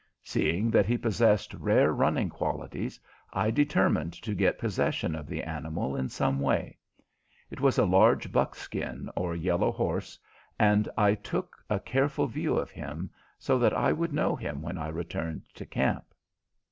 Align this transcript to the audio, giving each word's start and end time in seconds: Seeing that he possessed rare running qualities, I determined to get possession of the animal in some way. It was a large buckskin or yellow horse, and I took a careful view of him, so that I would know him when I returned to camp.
Seeing 0.23 0.71
that 0.71 0.87
he 0.87 0.97
possessed 0.97 1.53
rare 1.53 1.91
running 1.93 2.27
qualities, 2.29 2.99
I 3.33 3.51
determined 3.51 4.13
to 4.13 4.33
get 4.33 4.57
possession 4.57 5.13
of 5.13 5.27
the 5.27 5.43
animal 5.43 5.95
in 5.95 6.09
some 6.09 6.39
way. 6.39 6.79
It 7.51 7.61
was 7.61 7.77
a 7.77 7.85
large 7.85 8.31
buckskin 8.31 9.11
or 9.15 9.35
yellow 9.35 9.71
horse, 9.71 10.17
and 10.57 10.89
I 10.97 11.13
took 11.13 11.63
a 11.69 11.79
careful 11.79 12.25
view 12.25 12.55
of 12.57 12.71
him, 12.71 13.11
so 13.37 13.59
that 13.59 13.73
I 13.75 13.91
would 13.91 14.11
know 14.11 14.35
him 14.35 14.63
when 14.63 14.79
I 14.79 14.87
returned 14.87 15.43
to 15.53 15.67
camp. 15.67 16.05